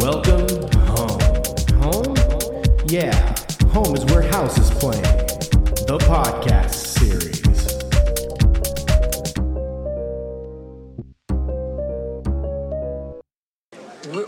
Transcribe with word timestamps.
Welcome 0.00 0.48
home. 0.96 1.20
Home? 1.82 2.16
Yeah, 2.86 3.12
home 3.68 3.94
is 3.94 4.02
where 4.06 4.22
House 4.22 4.56
is 4.56 4.70
playing. 4.70 5.02
The 5.02 5.98
podcast 6.00 6.72
series. 6.72 7.40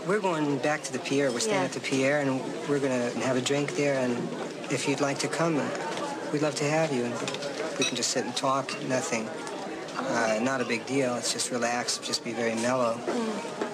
We're, 0.07 0.19
going 0.19 0.59
back 0.59 0.83
to 0.83 0.93
the 0.93 0.99
pier. 0.99 1.31
We're 1.31 1.39
staying 1.39 1.57
Yeah. 1.57 1.65
at 1.65 1.71
the 1.71 1.79
pier, 1.79 2.19
and 2.19 2.39
we're 2.69 2.77
going 2.77 3.11
to 3.11 3.19
have 3.21 3.35
a 3.35 3.41
drink 3.41 3.75
there. 3.75 3.99
And 3.99 4.15
if 4.71 4.87
you'd 4.87 5.01
like 5.01 5.17
to 5.19 5.27
come, 5.27 5.57
uh, 5.57 5.69
we'd 6.31 6.43
love 6.43 6.53
to 6.55 6.65
have 6.65 6.93
you. 6.93 7.05
And 7.05 7.13
we 7.79 7.85
can 7.85 7.95
just 7.95 8.11
sit 8.11 8.25
and 8.25 8.35
talk. 8.35 8.69
Nothing. 8.87 9.27
Uh, 9.97 10.39
not 10.39 10.61
a 10.61 10.65
big 10.65 10.85
deal. 10.85 11.15
It's 11.15 11.33
just 11.33 11.49
relax. 11.49 11.97
Just 11.97 12.23
be 12.23 12.31
very 12.31 12.53
mellow. 12.55 12.93
Mm. 13.07 13.72